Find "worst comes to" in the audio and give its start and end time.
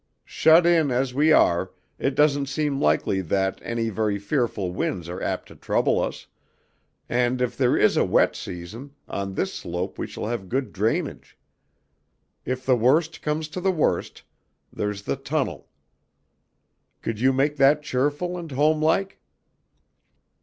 12.75-13.61